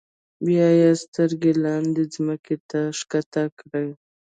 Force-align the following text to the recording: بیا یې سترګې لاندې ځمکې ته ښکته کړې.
بیا 0.45 0.67
یې 0.79 0.89
سترګې 1.03 1.51
لاندې 1.63 2.03
ځمکې 2.13 2.55
ته 2.69 2.79
ښکته 2.97 3.43
کړې. 3.59 3.87